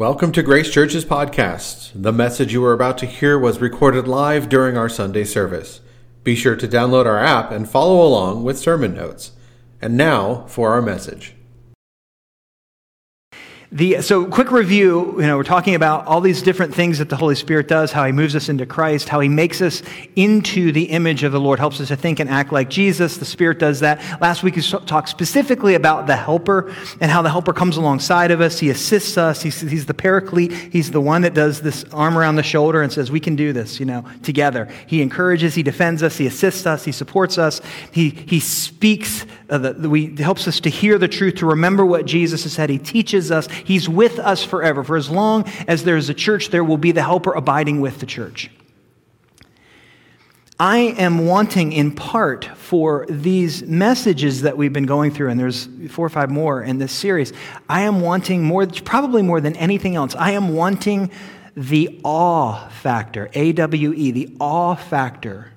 [0.00, 1.90] Welcome to Grace Church's podcast.
[1.94, 5.82] The message you are about to hear was recorded live during our Sunday service.
[6.24, 9.32] Be sure to download our app and follow along with sermon notes.
[9.78, 11.34] And now for our message.
[13.72, 15.14] The, so, quick review.
[15.20, 18.04] You know, we're talking about all these different things that the Holy Spirit does, how
[18.04, 19.84] He moves us into Christ, how He makes us
[20.16, 23.16] into the image of the Lord, helps us to think and act like Jesus.
[23.18, 24.20] The Spirit does that.
[24.20, 28.40] Last week, we talked specifically about the Helper and how the Helper comes alongside of
[28.40, 28.58] us.
[28.58, 29.40] He assists us.
[29.40, 30.50] He's, he's the Paraclete.
[30.50, 33.52] He's the one that does this arm around the shoulder and says, "We can do
[33.52, 34.68] this," you know, together.
[34.88, 35.54] He encourages.
[35.54, 36.16] He defends us.
[36.16, 36.84] He assists us.
[36.84, 37.60] He supports us.
[37.92, 39.26] He he speaks.
[39.48, 42.68] Uh, the, we helps us to hear the truth, to remember what Jesus has said.
[42.68, 43.46] He teaches us.
[43.64, 44.84] He's with us forever.
[44.84, 48.00] For as long as there is a church, there will be the helper abiding with
[48.00, 48.50] the church.
[50.58, 55.66] I am wanting, in part, for these messages that we've been going through, and there's
[55.88, 57.32] four or five more in this series.
[57.66, 61.10] I am wanting more, probably more than anything else, I am wanting
[61.56, 65.50] the awe factor, A W E, the awe factor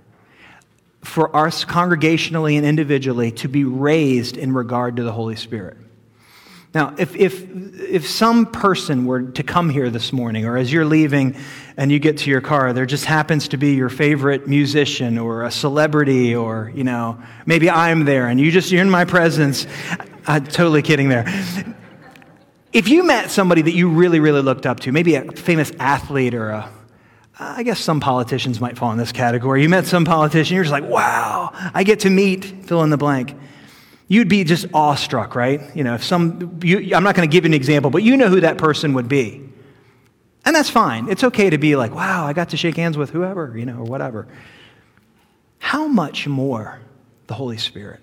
[1.02, 5.76] for us congregationally and individually to be raised in regard to the Holy Spirit.
[6.74, 7.46] Now, if, if,
[7.80, 11.36] if some person were to come here this morning, or as you're leaving
[11.78, 15.44] and you get to your car, there just happens to be your favorite musician or
[15.44, 19.68] a celebrity, or, you know, maybe I'm there and you just, you're in my presence.
[20.26, 21.26] I'm totally kidding there.
[22.72, 26.34] If you met somebody that you really, really looked up to, maybe a famous athlete
[26.34, 26.70] or a,
[27.38, 29.62] I guess some politicians might fall in this category.
[29.62, 32.98] You met some politician, you're just like, wow, I get to meet, fill in the
[32.98, 33.36] blank
[34.08, 35.62] you'd be just awestruck, right?
[35.76, 38.18] You know, if some, you, I'm not going to give you an example, but you
[38.18, 39.50] know who that person would be.
[40.46, 41.10] And that's fine.
[41.10, 43.78] It's okay to be like, wow, I got to shake hands with whoever, you know,
[43.78, 44.28] or whatever.
[45.60, 46.80] How much more
[47.28, 48.02] the Holy Spirit?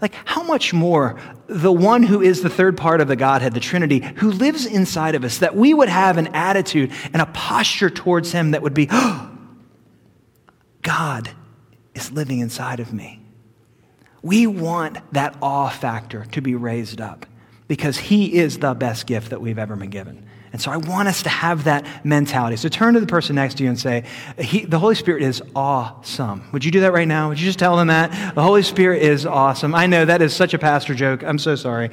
[0.00, 3.60] Like, how much more the one who is the third part of the Godhead, the
[3.60, 7.90] Trinity, who lives inside of us, that we would have an attitude and a posture
[7.90, 9.30] towards Him that would be, oh,
[10.82, 11.30] God
[11.94, 13.20] is living inside of me.
[14.22, 17.26] We want that awe factor to be raised up
[17.68, 20.26] because He is the best gift that we've ever been given.
[20.52, 22.56] And so I want us to have that mentality.
[22.56, 24.04] So turn to the person next to you and say,
[24.36, 26.48] The Holy Spirit is awesome.
[26.52, 27.28] Would you do that right now?
[27.28, 28.34] Would you just tell them that?
[28.34, 29.74] The Holy Spirit is awesome.
[29.74, 31.22] I know that is such a pastor joke.
[31.22, 31.90] I'm so sorry.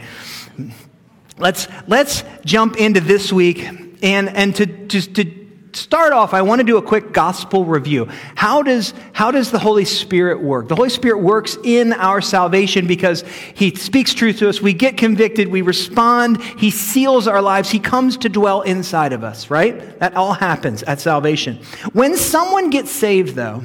[1.38, 3.68] Let's, let's jump into this week
[4.02, 5.45] and, and to, to, to
[5.76, 8.06] start off, I want to do a quick gospel review.
[8.36, 10.68] How does, how does the Holy Spirit work?
[10.68, 14.62] The Holy Spirit works in our salvation because He speaks truth to us.
[14.62, 19.24] We get convicted, we respond, He seals our lives, He comes to dwell inside of
[19.24, 20.00] us, right?
[20.00, 21.58] That all happens at salvation.
[21.94, 23.64] When someone gets saved, though,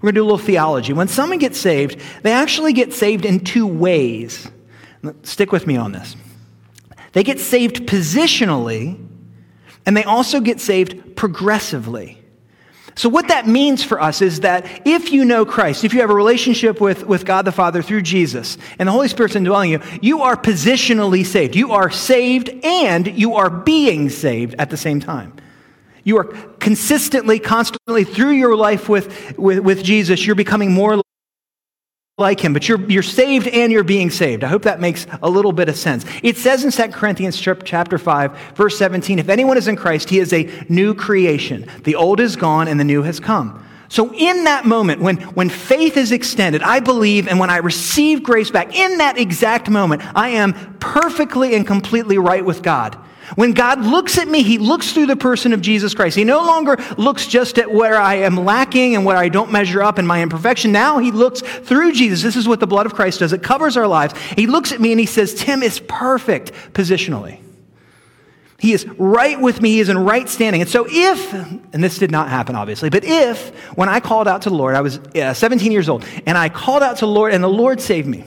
[0.00, 0.92] we're going to do a little theology.
[0.92, 4.48] When someone gets saved, they actually get saved in two ways.
[5.24, 6.16] Stick with me on this.
[7.12, 9.07] They get saved positionally
[9.88, 12.18] and they also get saved progressively.
[12.94, 16.10] So, what that means for us is that if you know Christ, if you have
[16.10, 19.80] a relationship with, with God the Father through Jesus, and the Holy Spirit's indwelling you,
[20.02, 21.56] you are positionally saved.
[21.56, 25.32] You are saved and you are being saved at the same time.
[26.04, 31.00] You are consistently, constantly, through your life with, with, with Jesus, you're becoming more
[32.18, 34.42] like him, but you're, you're saved and you're being saved.
[34.42, 36.04] I hope that makes a little bit of sense.
[36.24, 40.18] It says in 2 Corinthians chapter 5, verse 17, if anyone is in Christ, he
[40.18, 41.66] is a new creation.
[41.84, 43.64] The old is gone and the new has come.
[43.88, 48.22] So in that moment, when, when faith is extended, I believe, and when I receive
[48.22, 52.98] grace back, in that exact moment, I am perfectly and completely right with God.
[53.34, 56.16] When God looks at me, He looks through the person of Jesus Christ.
[56.16, 59.82] He no longer looks just at where I am lacking and where I don't measure
[59.82, 60.72] up in my imperfection.
[60.72, 62.22] Now He looks through Jesus.
[62.22, 63.32] This is what the blood of Christ does.
[63.32, 64.14] It covers our lives.
[64.36, 67.40] He looks at me and He says, Tim is perfect positionally.
[68.58, 69.70] He is right with me.
[69.70, 70.60] He is in right standing.
[70.60, 74.42] And so, if, and this did not happen, obviously, but if when I called out
[74.42, 77.12] to the Lord, I was uh, 17 years old, and I called out to the
[77.12, 78.24] Lord, and the Lord saved me.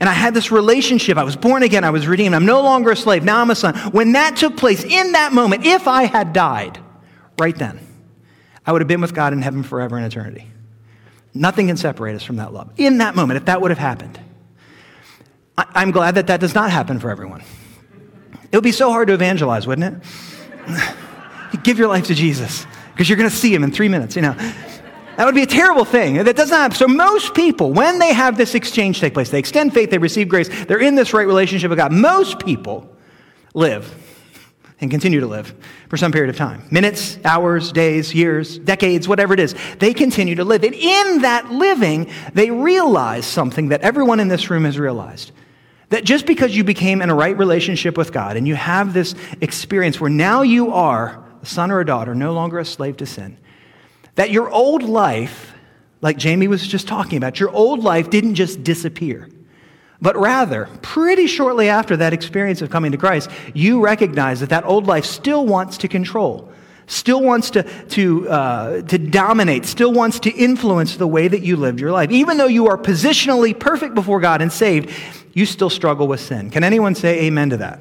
[0.00, 1.18] And I had this relationship.
[1.18, 1.84] I was born again.
[1.84, 2.34] I was redeemed.
[2.34, 3.24] I'm no longer a slave.
[3.24, 3.76] Now I'm a son.
[3.92, 6.78] When that took place, in that moment, if I had died
[7.38, 7.78] right then,
[8.64, 10.48] I would have been with God in heaven forever in eternity.
[11.34, 12.70] Nothing can separate us from that love.
[12.76, 14.18] In that moment, if that would have happened,
[15.56, 17.42] I- am glad that that does not happen for everyone.
[18.50, 20.02] It would be so hard to evangelize, wouldn't
[20.66, 21.62] it?
[21.62, 24.22] Give your life to Jesus because you're going to see him in three minutes, you
[24.22, 24.36] know.
[25.16, 26.22] That would be a terrible thing.
[26.24, 26.76] That doesn't happen.
[26.76, 30.28] So most people, when they have this exchange take place, they extend faith, they receive
[30.28, 31.92] grace, they're in this right relationship with God.
[31.92, 32.88] Most people
[33.54, 33.94] live
[34.80, 35.54] and continue to live
[35.88, 39.54] for some period of time minutes, hours, days, years, decades, whatever it is.
[39.78, 40.64] They continue to live.
[40.64, 45.30] And in that living, they realize something that everyone in this room has realized
[45.90, 49.14] That just because you became in a right relationship with God and you have this
[49.42, 53.06] experience where now you are a son or a daughter, no longer a slave to
[53.06, 53.36] sin,
[54.14, 55.54] that your old life,
[56.00, 59.28] like Jamie was just talking about, your old life didn't just disappear.
[60.00, 64.64] But rather, pretty shortly after that experience of coming to Christ, you recognize that that
[64.64, 66.52] old life still wants to control,
[66.88, 71.56] still wants to, to, uh, to dominate, still wants to influence the way that you
[71.56, 72.10] lived your life.
[72.10, 74.90] Even though you are positionally perfect before God and saved,
[75.34, 76.50] you still struggle with sin.
[76.50, 77.80] Can anyone say amen to that?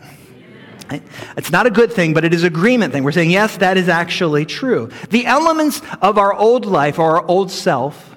[1.37, 3.03] It's not a good thing, but it is agreement thing.
[3.03, 4.89] We're saying, yes, that is actually true.
[5.09, 8.15] The elements of our old life or our old self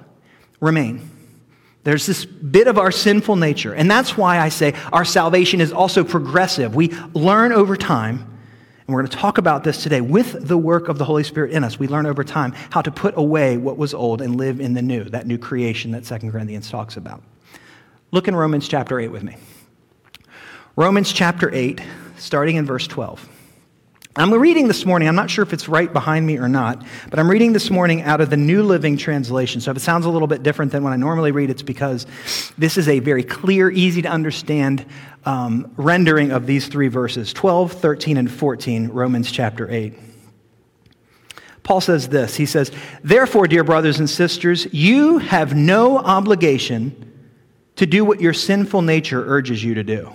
[0.61, 1.11] remain.
[1.85, 3.75] There's this bit of our sinful nature.
[3.75, 6.75] And that's why I say our salvation is also progressive.
[6.75, 8.21] We learn over time,
[8.87, 11.53] and we're going to talk about this today with the work of the Holy Spirit
[11.53, 11.79] in us.
[11.79, 14.81] We learn over time how to put away what was old and live in the
[14.81, 17.23] new, that new creation that 2 Corinthians talks about.
[18.13, 19.37] Look in Romans chapter 8 with me.
[20.77, 21.81] Romans chapter 8,
[22.25, 23.29] starting in verse 12.
[24.17, 27.19] I'm reading this morning, I'm not sure if it's right behind me or not, but
[27.19, 29.61] I'm reading this morning out of the New Living Translation.
[29.61, 32.07] So if it sounds a little bit different than when I normally read, it's because
[32.57, 34.87] this is a very clear, easy to understand
[35.25, 39.95] um, rendering of these three verses 12, 13, and 14, Romans chapter 8.
[41.65, 42.71] Paul says this He says,
[43.03, 47.13] Therefore, dear brothers and sisters, you have no obligation
[47.77, 50.13] to do what your sinful nature urges you to do.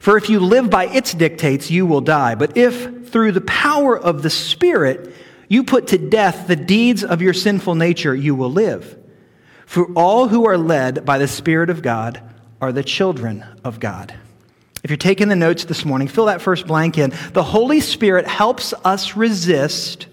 [0.00, 2.34] For if you live by its dictates, you will die.
[2.34, 5.14] But if through the power of the Spirit
[5.48, 8.98] you put to death the deeds of your sinful nature, you will live.
[9.66, 12.22] For all who are led by the Spirit of God
[12.60, 14.14] are the children of God.
[14.82, 17.12] If you're taking the notes this morning, fill that first blank in.
[17.32, 20.06] The Holy Spirit helps us resist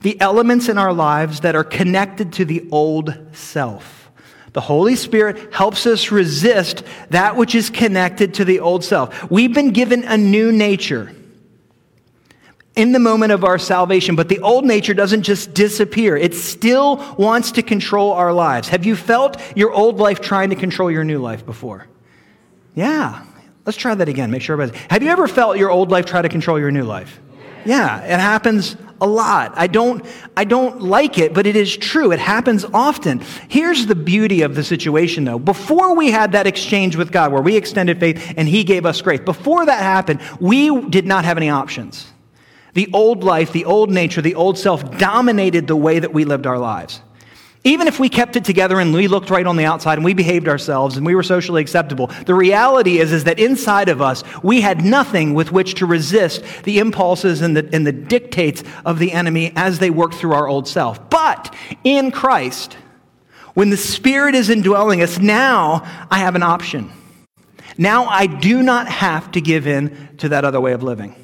[0.00, 4.05] the elements in our lives that are connected to the old self.
[4.56, 9.30] The Holy Spirit helps us resist that which is connected to the old self.
[9.30, 11.14] We've been given a new nature
[12.74, 16.16] in the moment of our salvation, but the old nature doesn't just disappear.
[16.16, 18.68] It still wants to control our lives.
[18.68, 21.86] Have you felt your old life trying to control your new life before?
[22.74, 23.26] Yeah.
[23.66, 24.30] Let's try that again.
[24.30, 24.82] Make sure everybody.
[24.88, 27.20] Have you ever felt your old life try to control your new life?
[27.66, 29.52] Yeah, it happens a lot.
[29.56, 30.04] I don't,
[30.36, 32.12] I don't like it, but it is true.
[32.12, 33.22] It happens often.
[33.48, 35.38] Here's the beauty of the situation, though.
[35.38, 39.00] Before we had that exchange with God where we extended faith and He gave us
[39.02, 42.06] grace, before that happened, we did not have any options.
[42.74, 46.46] The old life, the old nature, the old self dominated the way that we lived
[46.46, 47.00] our lives.
[47.66, 50.14] Even if we kept it together and we looked right on the outside and we
[50.14, 54.22] behaved ourselves and we were socially acceptable, the reality is, is that inside of us,
[54.40, 59.00] we had nothing with which to resist the impulses and the, and the dictates of
[59.00, 61.10] the enemy as they work through our old self.
[61.10, 61.52] But
[61.82, 62.76] in Christ,
[63.54, 66.92] when the Spirit is indwelling us, now I have an option.
[67.76, 71.16] Now I do not have to give in to that other way of living.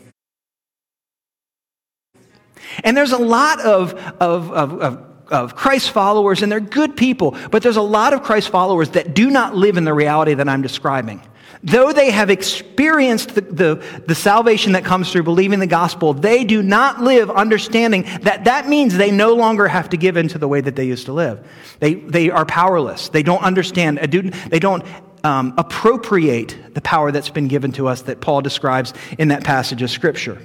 [2.83, 7.37] And there's a lot of, of, of, of of Christ followers, and they're good people,
[7.51, 10.49] but there's a lot of Christ followers that do not live in the reality that
[10.49, 11.23] I'm describing.
[11.65, 16.43] Though they have experienced the, the, the, salvation that comes through believing the gospel, they
[16.43, 20.39] do not live understanding that that means they no longer have to give in to
[20.39, 21.47] the way that they used to live.
[21.79, 23.11] They, they are powerless.
[23.11, 24.85] They don't understand, they don't
[25.23, 29.83] um, appropriate the power that's been given to us that Paul describes in that passage
[29.83, 30.45] of Scripture.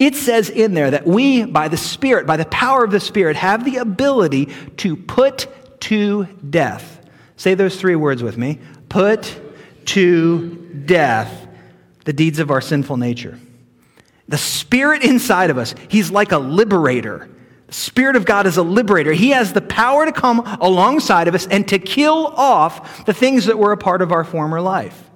[0.00, 3.36] It says in there that we, by the Spirit, by the power of the Spirit,
[3.36, 4.46] have the ability
[4.78, 5.46] to put
[5.82, 7.06] to death.
[7.36, 8.58] Say those three words with me
[8.88, 9.38] put
[9.84, 11.46] to death
[12.06, 13.38] the deeds of our sinful nature.
[14.26, 17.28] The Spirit inside of us, He's like a liberator.
[17.66, 19.12] The Spirit of God is a liberator.
[19.12, 23.44] He has the power to come alongside of us and to kill off the things
[23.44, 25.10] that were a part of our former life.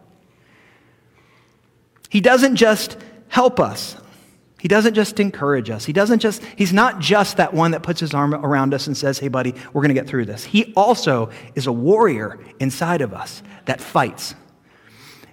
[2.11, 3.97] He doesn't just help us.
[4.64, 5.85] He doesn't just encourage us.
[5.85, 8.97] He doesn't just, he's not just that one that puts his arm around us and
[8.97, 10.42] says, hey, buddy, we're going to get through this.
[10.42, 14.35] He also is a warrior inside of us that fights.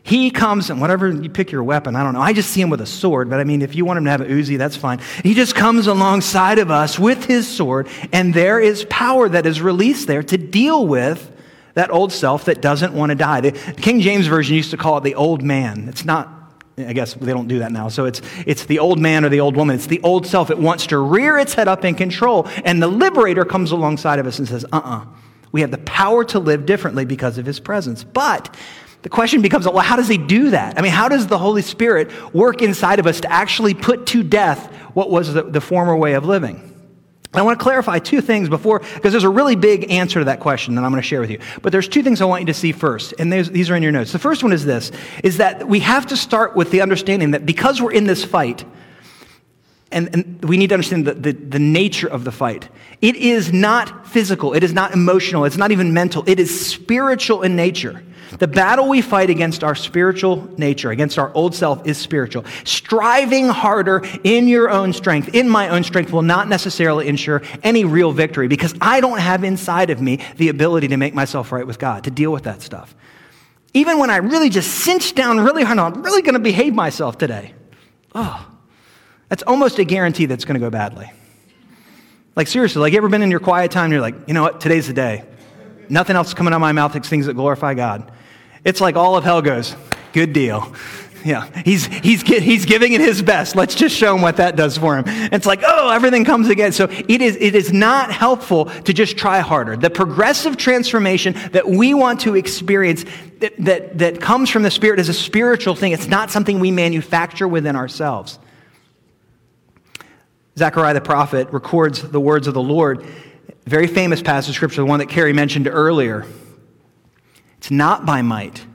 [0.04, 2.20] He comes and whatever you pick your weapon, I don't know.
[2.20, 4.12] I just see him with a sword, but I mean, if you want him to
[4.12, 5.00] have an Uzi, that's fine.
[5.24, 9.62] He just comes alongside of us with his sword, and there is power that is
[9.62, 11.32] released there to deal with
[11.76, 13.40] that old self that doesn't want to die.
[13.40, 15.88] The King James Version used to call it the old man.
[15.88, 16.41] It's not
[16.88, 17.88] I guess they don't do that now.
[17.90, 19.76] So it's, it's the old man or the old woman.
[19.76, 20.50] It's the old self.
[20.50, 22.48] It wants to rear its head up in control.
[22.66, 24.98] And the liberator comes alongside of us and says, uh uh-uh.
[25.02, 25.06] uh
[25.52, 28.04] We have the power to live differently because of his presence.
[28.04, 28.56] But
[29.02, 30.78] the question becomes, well, how does he do that?
[30.78, 34.24] I mean, how does the Holy Spirit work inside of us to actually put to
[34.24, 36.71] death what was the, the former way of living?
[37.34, 40.42] I want to clarify two things before, because there's a really big answer to that
[40.42, 41.40] question that I'm going to share with you.
[41.62, 43.94] But there's two things I want you to see first, and these are in your
[43.94, 44.12] notes.
[44.12, 44.92] The first one is this,
[45.24, 48.66] is that we have to start with the understanding that because we're in this fight,
[49.92, 52.70] and, and we need to understand the, the, the nature of the fight.
[53.02, 57.44] It is not physical, it is not emotional, it's not even mental, it is spiritual
[57.44, 58.04] in nature.
[58.40, 62.46] The battle we fight against our spiritual nature, against our old self, is spiritual.
[62.64, 67.84] Striving harder in your own strength, in my own strength, will not necessarily ensure any
[67.84, 71.68] real victory because I don't have inside of me the ability to make myself right
[71.68, 72.96] with God, to deal with that stuff.
[73.74, 77.18] Even when I really just cinch down really hard, I'm really going to behave myself
[77.18, 77.54] today.
[78.16, 78.51] Oh,
[79.32, 81.10] that's almost a guarantee that's going to go badly.
[82.36, 84.44] Like, seriously, like, you ever been in your quiet time and you're like, you know
[84.44, 85.24] what, today's the day.
[85.88, 88.12] Nothing else coming out of my mouth except things that glorify God.
[88.66, 89.74] It's like all of hell goes,
[90.12, 90.76] good deal.
[91.24, 93.56] Yeah, he's, he's, he's giving it his best.
[93.56, 95.06] Let's just show him what that does for him.
[95.32, 96.74] It's like, oh, everything comes again.
[96.74, 99.78] So it is, it is not helpful to just try harder.
[99.78, 103.06] The progressive transformation that we want to experience
[103.40, 105.94] that, that, that comes from the Spirit is a spiritual thing.
[105.94, 108.38] It's not something we manufacture within ourselves.
[110.58, 113.06] Zechariah the prophet records the words of the Lord,
[113.66, 116.26] very famous passage of scripture, the one that Carrie mentioned earlier.
[117.58, 118.66] It's not by might,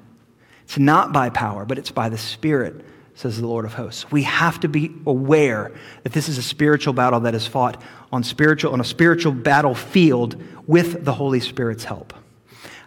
[0.65, 4.11] it's not by power, but it's by the Spirit, says the Lord of hosts.
[4.11, 8.23] We have to be aware that this is a spiritual battle that is fought on
[8.23, 12.15] spiritual on a spiritual battlefield with the Holy Spirit's help.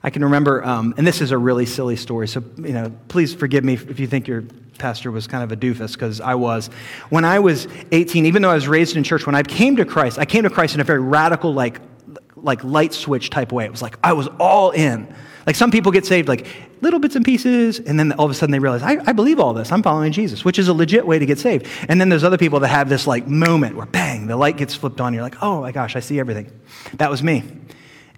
[0.01, 3.34] I can remember, um, and this is a really silly story, so you know, please
[3.34, 4.46] forgive me if you think your
[4.79, 6.67] pastor was kind of a doofus, because I was.
[7.09, 9.86] When I was 18, even though I was raised in church, when I came to
[9.86, 11.79] Christ, I came to Christ in a very radical, like,
[12.36, 13.65] like light switch type way.
[13.65, 15.13] It was like I was all in.
[15.45, 16.45] Like some people get saved like
[16.81, 19.39] little bits and pieces, and then all of a sudden they realize, I, I believe
[19.39, 19.71] all this.
[19.71, 21.67] I'm following Jesus, which is a legit way to get saved.
[21.88, 24.75] And then there's other people that have this like moment where bang, the light gets
[24.75, 25.13] flipped on.
[25.13, 26.51] You're like, oh my gosh, I see everything.
[26.95, 27.43] That was me.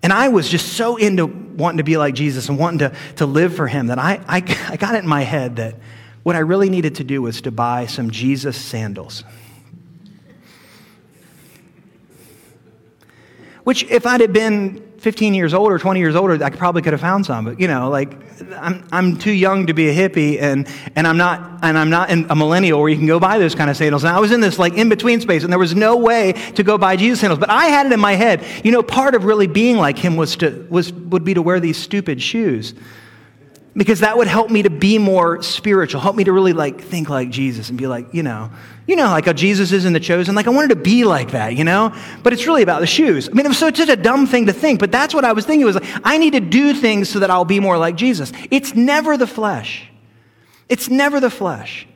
[0.03, 3.25] And I was just so into wanting to be like Jesus and wanting to, to
[3.25, 4.37] live for him that I, I,
[4.69, 5.75] I got it in my head that
[6.23, 9.23] what I really needed to do was to buy some Jesus sandals.
[13.63, 17.01] Which, if I'd have been 15 years older, 20 years older, I probably could have
[17.01, 17.45] found some.
[17.45, 18.13] But, you know, like,
[18.53, 22.11] I'm, I'm too young to be a hippie, and, and I'm not, and I'm not
[22.11, 24.03] a millennial where you can go buy those kind of sandals.
[24.03, 26.77] And I was in this, like, in-between space, and there was no way to go
[26.77, 27.39] buy Jesus sandals.
[27.39, 30.17] But I had it in my head, you know, part of really being like him
[30.17, 32.73] was to, was, would be to wear these stupid shoes
[33.75, 37.09] because that would help me to be more spiritual help me to really like think
[37.09, 38.51] like jesus and be like you know
[38.85, 40.35] you know like how jesus is in the chosen.
[40.35, 41.95] Like i wanted to be like that you know?
[42.23, 43.29] But it's really about the shoes.
[43.29, 45.45] I mean it was such a dumb thing to think but that's what i was
[45.45, 45.65] thinking.
[45.65, 48.33] Was like i need to do things so that i'll be more like jesus.
[48.49, 49.87] It's never the flesh.
[50.67, 51.87] It's never the flesh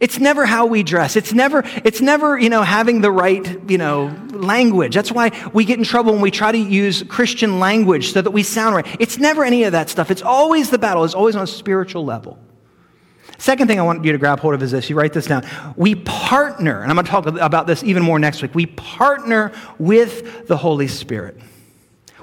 [0.00, 1.16] it's never how we dress.
[1.16, 4.94] It's never, it's never, you know, having the right, you know, language.
[4.94, 8.30] That's why we get in trouble when we try to use Christian language so that
[8.30, 8.96] we sound right.
[8.98, 10.10] It's never any of that stuff.
[10.10, 11.04] It's always the battle.
[11.04, 12.38] It's always on a spiritual level.
[13.38, 14.88] Second thing I want you to grab hold of is this.
[14.88, 15.44] You write this down.
[15.76, 18.54] We partner, and I'm going to talk about this even more next week.
[18.54, 21.38] We partner with the Holy Spirit.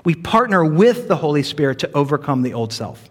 [0.04, 3.11] We partner with the Holy Spirit to overcome the old self.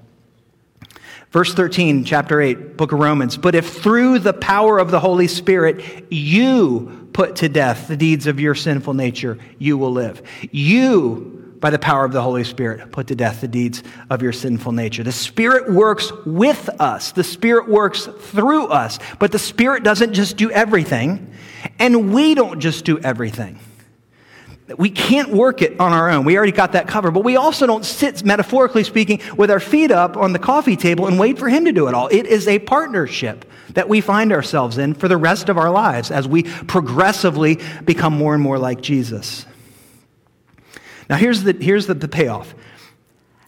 [1.31, 3.37] Verse 13, chapter 8, book of Romans.
[3.37, 8.27] But if through the power of the Holy Spirit you put to death the deeds
[8.27, 10.23] of your sinful nature, you will live.
[10.51, 14.33] You, by the power of the Holy Spirit, put to death the deeds of your
[14.33, 15.05] sinful nature.
[15.05, 20.37] The Spirit works with us, the Spirit works through us, but the Spirit doesn't just
[20.37, 21.33] do everything,
[21.79, 23.61] and we don't just do everything.
[24.79, 26.25] We can't work it on our own.
[26.25, 27.13] We already got that covered.
[27.13, 31.07] But we also don't sit, metaphorically speaking, with our feet up on the coffee table
[31.07, 32.09] and wait for Him to do it all.
[32.09, 36.11] It is a partnership that we find ourselves in for the rest of our lives
[36.11, 39.47] as we progressively become more and more like Jesus.
[41.09, 42.55] Now, here's the, here's the, the payoff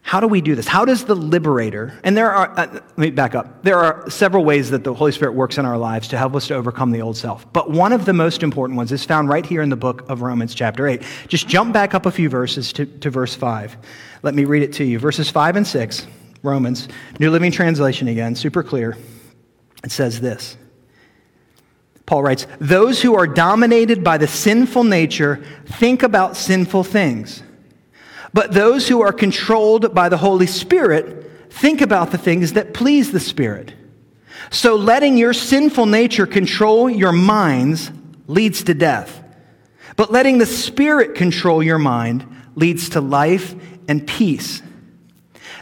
[0.02, 0.66] how do we do this?
[0.66, 3.62] How does the liberator, and there are, uh, let me back up.
[3.62, 6.48] There are several ways that the Holy Spirit works in our lives to help us
[6.48, 7.50] to overcome the old self.
[7.52, 10.20] But one of the most important ones is found right here in the book of
[10.20, 11.02] Romans, chapter 8.
[11.28, 13.76] Just jump back up a few verses to, to verse 5.
[14.22, 14.98] Let me read it to you.
[14.98, 16.06] Verses 5 and 6,
[16.42, 16.88] Romans,
[17.20, 18.96] New Living Translation again, super clear.
[19.84, 20.56] It says this.
[22.06, 27.42] Paul writes, Those who are dominated by the sinful nature think about sinful things
[28.32, 33.12] but those who are controlled by the Holy Spirit think about the things that please
[33.12, 33.74] the Spirit.
[34.50, 37.90] So letting your sinful nature control your minds
[38.26, 39.22] leads to death.
[39.96, 43.54] But letting the Spirit control your mind leads to life
[43.88, 44.62] and peace.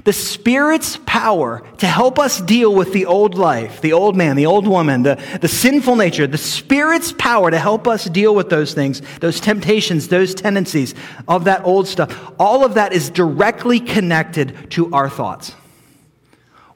[0.05, 4.47] The Spirit's power to help us deal with the old life, the old man, the
[4.47, 8.73] old woman, the, the sinful nature, the Spirit's power to help us deal with those
[8.73, 10.95] things, those temptations, those tendencies
[11.29, 15.53] of that old stuff, all of that is directly connected to our thoughts.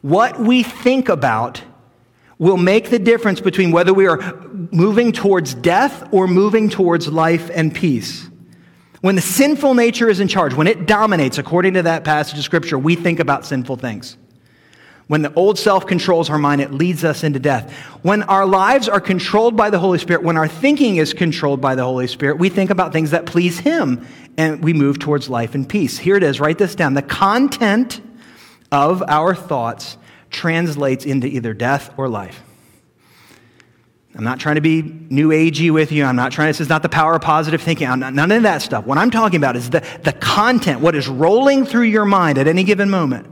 [0.02, 1.62] What we think about
[2.38, 4.18] will make the difference between whether we are
[4.70, 8.28] moving towards death or moving towards life and peace.
[9.04, 12.44] When the sinful nature is in charge, when it dominates, according to that passage of
[12.44, 14.16] Scripture, we think about sinful things.
[15.08, 17.70] When the old self controls our mind, it leads us into death.
[18.00, 21.74] When our lives are controlled by the Holy Spirit, when our thinking is controlled by
[21.74, 24.06] the Holy Spirit, we think about things that please Him
[24.38, 25.98] and we move towards life and peace.
[25.98, 26.94] Here it is, write this down.
[26.94, 28.00] The content
[28.72, 29.98] of our thoughts
[30.30, 32.42] translates into either death or life.
[34.16, 36.04] I'm not trying to be new agey with you.
[36.04, 37.88] I'm not trying this is not the power of positive thinking.
[37.88, 38.86] I'm not, none of that stuff.
[38.86, 42.46] What I'm talking about is the, the content, what is rolling through your mind at
[42.46, 43.26] any given moment.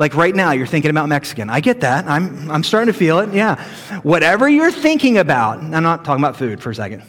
[0.00, 1.48] Like right now, you're thinking about Mexican.
[1.50, 2.06] I get that.
[2.06, 3.32] I'm, I'm starting to feel it.
[3.34, 3.62] Yeah.
[4.02, 7.02] Whatever you're thinking about, I'm not talking about food for a second,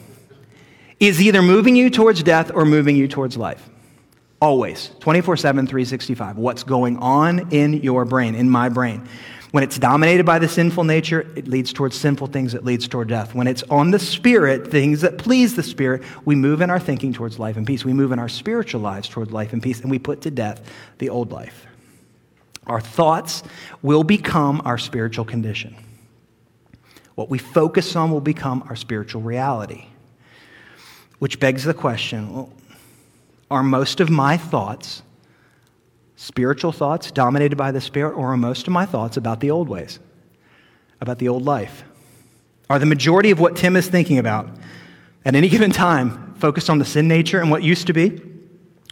[0.99, 3.67] is either moving you towards death or moving you towards life.
[4.41, 4.89] Always.
[4.99, 6.37] 24 7, 365.
[6.37, 9.07] What's going on in your brain, in my brain.
[9.51, 13.09] When it's dominated by the sinful nature, it leads towards sinful things, it leads toward
[13.09, 13.35] death.
[13.35, 17.11] When it's on the spirit, things that please the spirit, we move in our thinking
[17.11, 17.83] towards life and peace.
[17.83, 20.61] We move in our spiritual lives towards life and peace, and we put to death
[20.99, 21.67] the old life.
[22.65, 23.43] Our thoughts
[23.81, 25.75] will become our spiritual condition.
[27.15, 29.85] What we focus on will become our spiritual reality.
[31.19, 32.53] Which begs the question well,
[33.51, 35.03] are most of my thoughts
[36.21, 39.67] spiritual thoughts dominated by the Spirit, or are most of my thoughts about the old
[39.67, 39.97] ways,
[41.01, 41.83] about the old life?
[42.69, 44.47] Are the majority of what Tim is thinking about
[45.25, 48.21] at any given time focused on the sin nature and what used to be,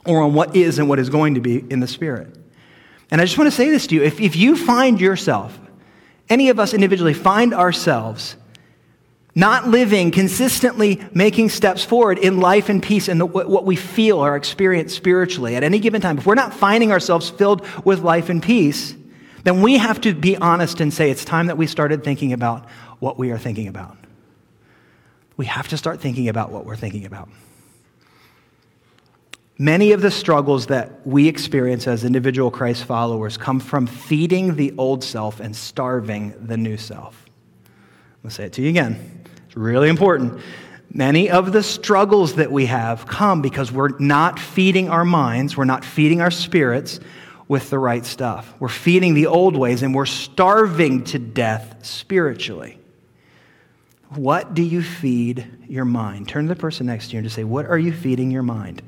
[0.06, 2.36] or on what is and what is going to be in the Spirit?
[3.12, 5.58] And I just want to say this to you if, if you find yourself,
[6.30, 8.38] any of us individually find ourselves
[9.40, 14.24] not living, consistently making steps forward in life and peace and the, what we feel
[14.24, 18.30] or experience spiritually at any given time, if we're not finding ourselves filled with life
[18.30, 18.94] and peace,
[19.46, 22.70] then we have to be honest and say it's time that we started thinking about
[23.00, 23.98] what we are thinking about.
[25.38, 27.30] We have to start thinking about what we're thinking about.
[29.58, 34.74] Many of the struggles that we experience as individual Christ followers come from feeding the
[34.78, 37.26] old self and starving the new self.
[38.24, 39.19] I'll say it to you again.
[39.60, 40.40] Really important.
[40.90, 45.66] Many of the struggles that we have come because we're not feeding our minds, we're
[45.66, 47.02] not feeding our spirits
[47.50, 48.54] with the right stuff.
[48.60, 52.80] We're feeding the old ways and we're starving to death spiritually.
[54.12, 56.30] What do you feed your mind?
[56.30, 58.44] Turn to the person next to you and just say, What are you feeding your
[58.44, 58.82] mind?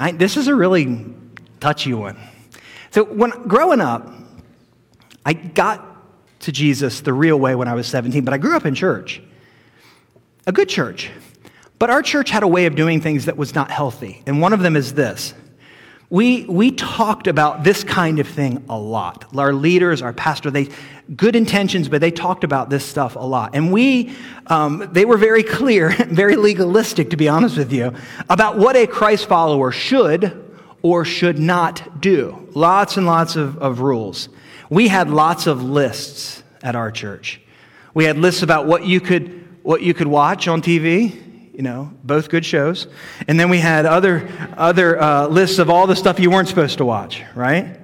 [0.00, 1.14] I, this is a really
[1.60, 2.18] touchy one.
[2.90, 4.12] So, when growing up,
[5.24, 5.93] I got
[6.44, 9.20] to Jesus the real way when I was 17, but I grew up in church,
[10.46, 11.10] a good church.
[11.78, 14.22] But our church had a way of doing things that was not healthy.
[14.26, 15.34] And one of them is this.
[16.10, 19.36] We, we talked about this kind of thing a lot.
[19.36, 20.68] Our leaders, our pastor, they
[21.16, 23.54] good intentions, but they talked about this stuff a lot.
[23.54, 24.14] And we,
[24.46, 27.92] um, they were very clear, very legalistic, to be honest with you,
[28.30, 30.40] about what a Christ follower should
[30.82, 32.48] or should not do.
[32.54, 34.28] Lots and lots of, of rules.
[34.74, 37.40] We had lots of lists at our church.
[37.94, 41.92] We had lists about what you could, what you could watch on TV, you know,
[42.02, 42.88] both good shows.
[43.28, 46.78] And then we had other, other uh, lists of all the stuff you weren't supposed
[46.78, 47.78] to watch, right?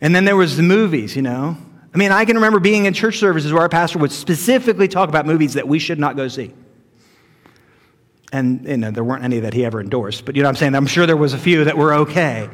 [0.00, 1.56] And then there was the movies, you know.
[1.94, 5.08] I mean, I can remember being in church services where our pastor would specifically talk
[5.08, 6.52] about movies that we should not go see.
[8.32, 10.58] And you know, there weren't any that he ever endorsed, but you know what I'm
[10.58, 10.74] saying?
[10.74, 12.50] I'm sure there was a few that were okay.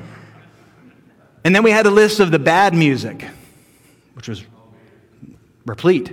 [1.43, 3.25] And then we had a list of the bad music
[4.19, 4.45] which was
[5.65, 6.13] replete.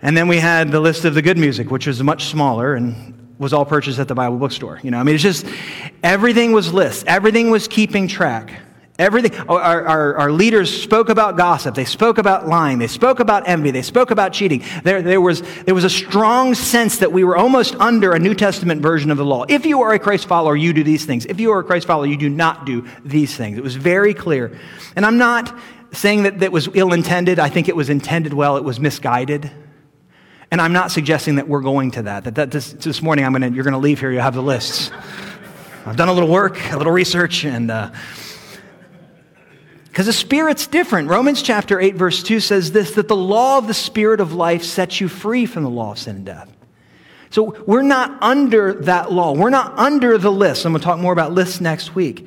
[0.00, 3.36] And then we had the list of the good music, which was much smaller and
[3.38, 4.80] was all purchased at the Bible bookstore.
[4.82, 5.44] You know, I mean, it's just
[6.02, 8.62] everything was lists, everything was keeping track.
[8.98, 11.74] Everything, our, our, our, leaders spoke about gossip.
[11.74, 12.78] They spoke about lying.
[12.78, 13.70] They spoke about envy.
[13.70, 14.64] They spoke about cheating.
[14.84, 18.32] There, there, was, there was a strong sense that we were almost under a New
[18.32, 19.44] Testament version of the law.
[19.50, 21.26] If you are a Christ follower, you do these things.
[21.26, 23.58] If you are a Christ follower, you do not do these things.
[23.58, 24.58] It was very clear.
[24.96, 25.54] And I'm not
[25.96, 27.38] saying that that was ill intended.
[27.38, 29.50] I think it was intended well, it was misguided.
[30.50, 32.24] And I'm not suggesting that we're going to that.
[32.24, 34.42] That, that this, this morning, I'm gonna, you're going to leave here, you have the
[34.42, 34.90] lists.
[35.84, 37.90] I've done a little work, a little research, and Uh,
[39.96, 41.08] because the Spirit's different.
[41.08, 44.62] Romans chapter 8, verse 2 says this that the law of the Spirit of life
[44.62, 46.54] sets you free from the law of sin and death.
[47.30, 49.32] So we're not under that law.
[49.32, 50.66] We're not under the list.
[50.66, 52.26] I'm going to talk more about lists next week.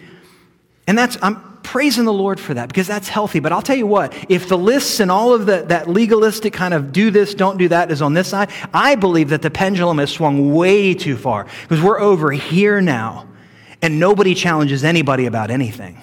[0.87, 3.39] And that's, I'm, praising the Lord for that because that's healthy.
[3.39, 6.73] But I'll tell you what, if the lists and all of the, that legalistic kind
[6.73, 9.97] of do this, don't do that is on this side, I believe that the pendulum
[9.97, 13.27] has swung way too far because we're over here now
[13.81, 16.01] and nobody challenges anybody about anything.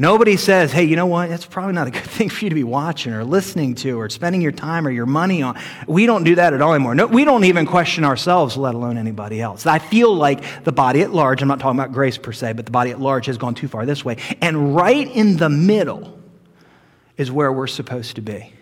[0.00, 1.28] Nobody says, hey, you know what?
[1.28, 4.08] That's probably not a good thing for you to be watching or listening to or
[4.08, 5.60] spending your time or your money on.
[5.86, 6.94] We don't do that at all anymore.
[6.94, 9.66] No, we don't even question ourselves, let alone anybody else.
[9.66, 12.64] I feel like the body at large, I'm not talking about grace per se, but
[12.64, 14.16] the body at large has gone too far this way.
[14.40, 16.18] And right in the middle
[17.18, 18.54] is where we're supposed to be.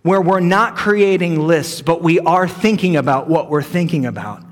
[0.00, 4.42] Where we're not creating lists, but we are thinking about what we're thinking about.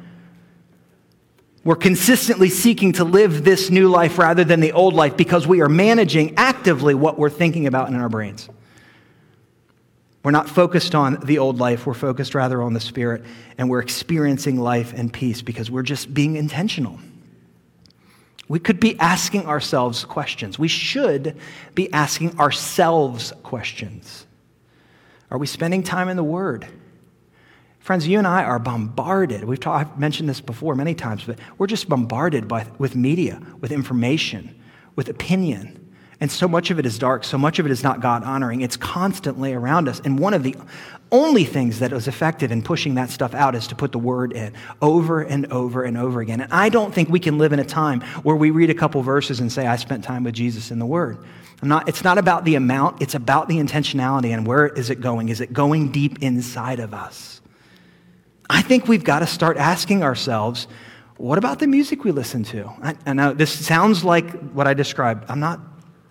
[1.64, 5.62] We're consistently seeking to live this new life rather than the old life because we
[5.62, 8.50] are managing actively what we're thinking about in our brains.
[10.22, 13.24] We're not focused on the old life, we're focused rather on the spirit,
[13.58, 16.98] and we're experiencing life and peace because we're just being intentional.
[18.48, 20.58] We could be asking ourselves questions.
[20.58, 21.36] We should
[21.74, 24.26] be asking ourselves questions.
[25.30, 26.66] Are we spending time in the Word?
[27.84, 29.44] Friends, you and I are bombarded.
[29.44, 33.70] We've I've mentioned this before many times, but we're just bombarded by, with media, with
[33.70, 34.58] information,
[34.96, 35.94] with opinion.
[36.18, 38.62] And so much of it is dark, so much of it is not God honoring.
[38.62, 40.00] It's constantly around us.
[40.00, 40.56] And one of the
[41.12, 44.32] only things that is effective in pushing that stuff out is to put the word
[44.32, 46.40] in over and over and over again.
[46.40, 49.02] And I don't think we can live in a time where we read a couple
[49.02, 51.18] verses and say, I spent time with Jesus in the word.
[51.62, 55.28] Not, it's not about the amount, it's about the intentionality and where is it going?
[55.28, 57.42] Is it going deep inside of us?
[58.54, 60.68] I think we've got to start asking ourselves,
[61.16, 62.70] what about the music we listen to?
[62.80, 65.24] I, I, know this sounds like what I described.
[65.28, 65.58] I'm not,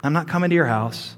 [0.03, 1.15] I'm not coming to your house.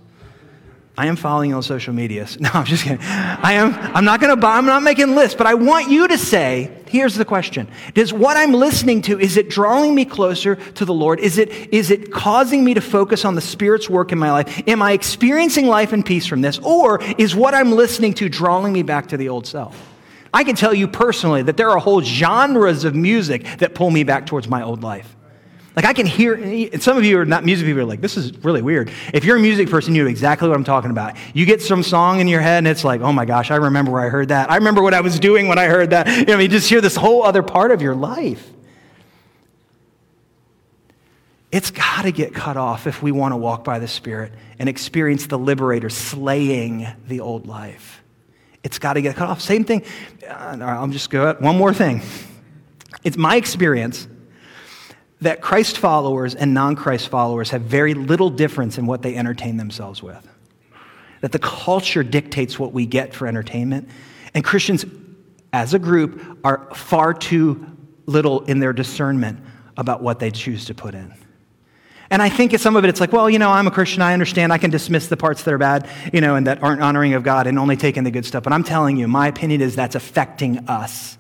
[0.96, 2.28] I am following you on social media.
[2.40, 3.00] No, I'm just kidding.
[3.02, 6.08] I am, I'm not going to buy, I'm not making lists, but I want you
[6.10, 7.68] to say, here's the question.
[7.96, 11.20] Does what I'm listening to, is it drawing me closer to the Lord?
[11.20, 14.62] Is it, is it causing me to focus on the Spirit's work in my life?
[14.68, 16.60] Am I experiencing life and peace from this?
[16.60, 19.95] Or is what I'm listening to drawing me back to the old self?
[20.36, 24.04] I can tell you personally that there are whole genres of music that pull me
[24.04, 25.16] back towards my old life.
[25.78, 28.18] Like I can hear, and some of you are not music people are like, this
[28.18, 28.92] is really weird.
[29.14, 31.16] If you're a music person, you know exactly what I'm talking about.
[31.34, 33.92] You get some song in your head and it's like, oh my gosh, I remember
[33.92, 34.52] where I heard that.
[34.52, 36.06] I remember what I was doing when I heard that.
[36.08, 38.46] You know, you just hear this whole other part of your life.
[41.50, 44.68] It's got to get cut off if we want to walk by the Spirit and
[44.68, 48.02] experience the liberator slaying the old life.
[48.66, 49.42] It's got to get cut off.
[49.42, 49.84] Same thing.
[50.28, 52.02] Uh, I'll just go one more thing.
[53.04, 54.08] It's my experience
[55.22, 59.58] that Christ followers and non Christ followers have very little difference in what they entertain
[59.58, 60.28] themselves with.
[61.22, 63.88] That the culture dictates what we get for entertainment.
[64.34, 64.84] And Christians,
[65.54, 67.64] as a group, are far too
[68.08, 69.40] little in their discernment
[69.78, 71.14] about what they choose to put in.
[72.10, 74.02] And I think some of it, it's like, well, you know, I'm a Christian.
[74.02, 74.54] I understand.
[74.54, 77.24] I can dismiss the parts that are bad, you know, and that aren't honoring of
[77.24, 78.44] God and only taking the good stuff.
[78.44, 81.18] But I'm telling you, my opinion is that's affecting us.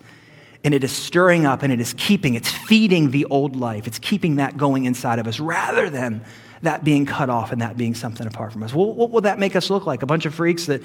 [0.63, 3.88] And it is stirring up and it is keeping, it's feeding the old life.
[3.88, 6.24] It's keeping that going inside of us rather than
[6.62, 8.74] that being cut off and that being something apart from us.
[8.74, 10.02] Well, what will that make us look like?
[10.02, 10.82] A bunch of freaks that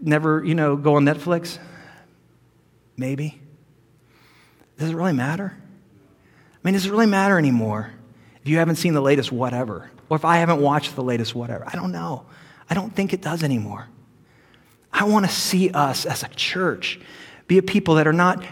[0.00, 1.58] never, you know, go on Netflix?
[2.96, 3.40] Maybe.
[4.78, 5.56] Does it really matter?
[5.56, 7.92] I mean, does it really matter anymore?
[8.42, 11.64] If you haven't seen the latest whatever, or if I haven't watched the latest whatever.
[11.66, 12.24] I don't know.
[12.68, 13.88] I don't think it does anymore.
[14.92, 17.00] I want to see us as a church
[17.46, 18.44] be a people that are not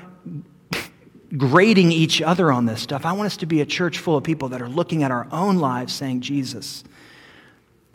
[1.36, 3.04] grading each other on this stuff.
[3.04, 5.28] I want us to be a church full of people that are looking at our
[5.30, 6.84] own lives saying, Jesus,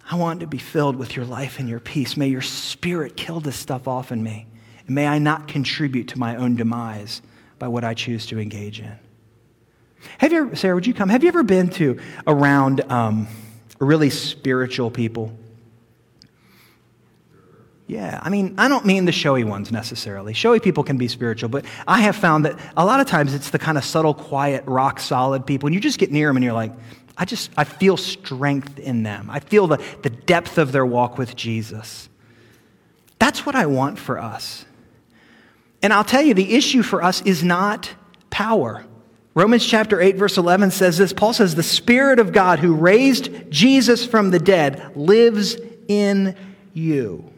[0.09, 2.15] I want to be filled with your life and your peace.
[2.15, 4.47] May your spirit kill this stuff off in me.
[4.85, 7.21] And may I not contribute to my own demise
[7.57, 8.97] by what I choose to engage in.
[10.17, 11.09] Have you ever, Sarah, would you come?
[11.09, 13.27] Have you ever been to around um,
[13.79, 15.37] really spiritual people?
[17.85, 20.33] Yeah, I mean, I don't mean the showy ones necessarily.
[20.33, 23.49] Showy people can be spiritual, but I have found that a lot of times it's
[23.49, 25.67] the kind of subtle, quiet, rock solid people.
[25.67, 26.71] And you just get near them and you're like,
[27.17, 29.29] I just, I feel strength in them.
[29.29, 32.09] I feel the, the depth of their walk with Jesus.
[33.19, 34.65] That's what I want for us.
[35.81, 37.93] And I'll tell you, the issue for us is not
[38.29, 38.85] power.
[39.35, 43.49] Romans chapter 8, verse 11 says this Paul says, The Spirit of God who raised
[43.49, 46.35] Jesus from the dead lives in
[46.73, 47.29] you.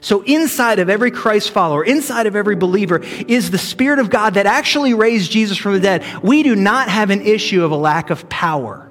[0.00, 4.34] So, inside of every Christ follower, inside of every believer, is the Spirit of God
[4.34, 6.04] that actually raised Jesus from the dead.
[6.22, 8.88] We do not have an issue of a lack of power.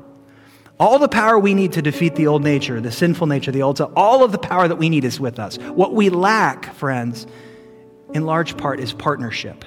[0.80, 3.78] All the power we need to defeat the old nature, the sinful nature, the old
[3.78, 5.58] self, all of the power that we need is with us.
[5.58, 7.28] What we lack, friends,
[8.14, 9.64] in large part, is partnership.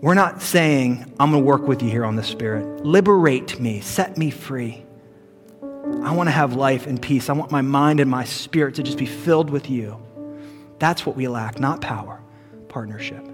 [0.00, 2.84] We're not saying, I'm going to work with you here on the Spirit.
[2.84, 4.84] Liberate me, set me free.
[6.02, 7.28] I want to have life and peace.
[7.28, 10.00] I want my mind and my spirit to just be filled with you.
[10.78, 12.20] That's what we lack, not power,
[12.68, 13.24] partnership.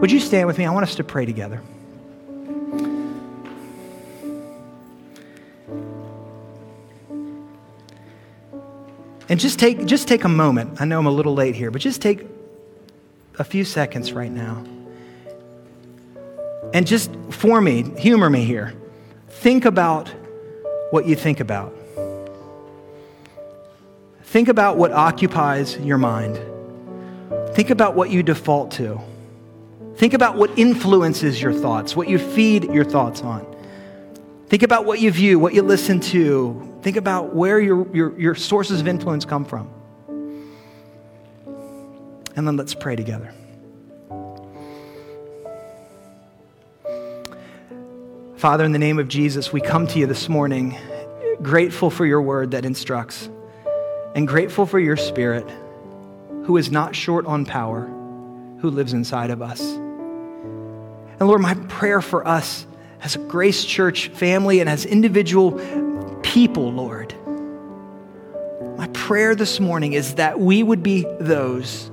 [0.00, 0.66] Would you stand with me?
[0.66, 1.60] I want us to pray together.
[9.28, 10.80] And just take, just take a moment.
[10.80, 12.24] I know I'm a little late here, but just take
[13.40, 14.64] a few seconds right now.
[16.74, 18.74] And just for me, humor me here.
[19.28, 20.08] Think about
[20.90, 21.74] what you think about.
[24.24, 26.38] Think about what occupies your mind.
[27.54, 29.00] Think about what you default to.
[29.96, 33.46] Think about what influences your thoughts, what you feed your thoughts on.
[34.48, 36.78] Think about what you view, what you listen to.
[36.82, 39.70] Think about where your, your, your sources of influence come from.
[42.36, 43.32] And then let's pray together.
[48.38, 50.78] Father, in the name of Jesus, we come to you this morning
[51.42, 53.28] grateful for your word that instructs
[54.14, 55.44] and grateful for your spirit
[56.44, 57.80] who is not short on power,
[58.60, 59.60] who lives inside of us.
[59.60, 62.64] And Lord, my prayer for us
[63.02, 65.60] as a Grace Church family and as individual
[66.22, 67.12] people, Lord,
[68.76, 71.90] my prayer this morning is that we would be those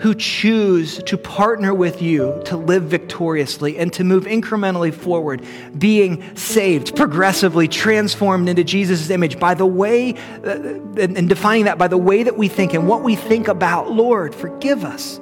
[0.00, 5.44] who choose to partner with you to live victoriously and to move incrementally forward,
[5.78, 11.86] being saved, progressively transformed into Jesus' image by the way, uh, and defining that by
[11.86, 13.92] the way that we think and what we think about.
[13.92, 15.20] Lord, forgive us.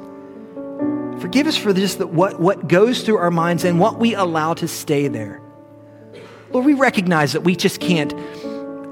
[1.20, 4.68] Forgive us for just what, what goes through our minds and what we allow to
[4.68, 5.42] stay there.
[6.50, 8.14] Lord, we recognize that we just can't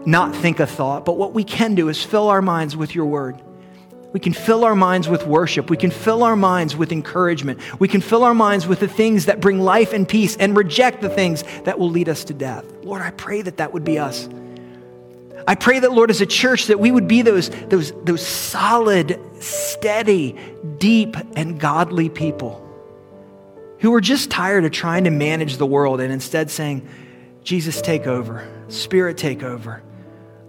[0.04, 3.06] not think a thought, but what we can do is fill our minds with your
[3.06, 3.40] word.
[4.16, 5.68] We can fill our minds with worship.
[5.68, 7.60] We can fill our minds with encouragement.
[7.78, 11.02] We can fill our minds with the things that bring life and peace and reject
[11.02, 12.64] the things that will lead us to death.
[12.82, 14.26] Lord, I pray that that would be us.
[15.46, 19.20] I pray that, Lord, as a church, that we would be those, those, those solid,
[19.42, 20.34] steady,
[20.78, 22.66] deep, and godly people
[23.80, 26.88] who are just tired of trying to manage the world and instead saying,
[27.44, 29.82] Jesus, take over, Spirit, take over,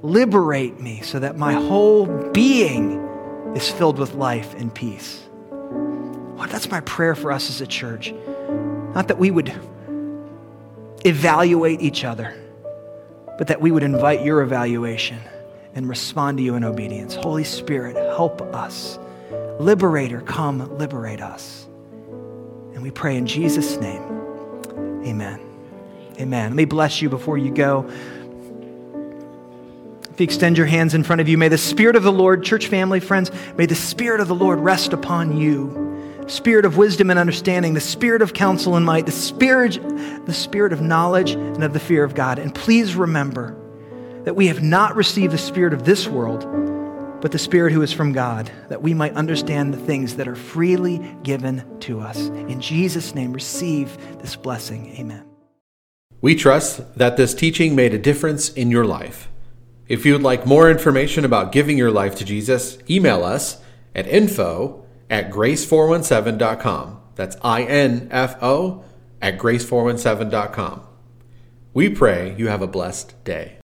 [0.03, 3.06] liberate me so that my whole being
[3.56, 5.24] is filled with life and peace.
[5.52, 8.14] Lord, that's my prayer for us as a church.
[8.94, 9.54] Not that we would
[11.06, 12.36] evaluate each other,
[13.38, 15.20] but that we would invite your evaluation
[15.76, 17.16] and respond to you in obedience.
[17.16, 18.98] Holy Spirit, help us.
[19.60, 21.68] Liberator, come liberate us.
[22.74, 24.04] And we pray in Jesus' name.
[25.06, 25.40] Amen.
[26.20, 26.50] Amen.
[26.52, 27.90] Let me bless you before you go.
[30.17, 32.43] If you extend your hands in front of you, may the Spirit of the Lord,
[32.43, 36.23] church family, friends, may the Spirit of the Lord rest upon you.
[36.25, 39.73] Spirit of wisdom and understanding, the spirit of counsel and might, the spirit,
[40.25, 42.39] the spirit of knowledge and of the fear of God.
[42.39, 43.56] And please remember
[44.23, 46.47] that we have not received the spirit of this world,
[47.21, 50.36] but the spirit who is from God, that we might understand the things that are
[50.36, 52.17] freely given to us.
[52.17, 54.95] In Jesus' name, receive this blessing.
[54.97, 55.23] Amen.
[56.21, 59.30] We trust that this teaching made a difference in your life.
[59.88, 63.62] If you'd like more information about giving your life to Jesus, email us
[63.95, 67.02] at info at grace417.com.
[67.15, 68.84] That's I N F O
[69.21, 70.82] at grace417.com.
[71.73, 73.60] We pray you have a blessed day.